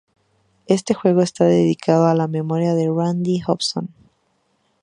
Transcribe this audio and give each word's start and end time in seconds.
Este 0.65 0.95
juego 0.95 1.21
está 1.21 1.45
dedicado 1.45 2.07
a 2.07 2.15
la 2.15 2.27
memoria 2.27 2.73
de: 2.73 2.91
Randy 2.91 3.39
Hobson. 3.45 3.93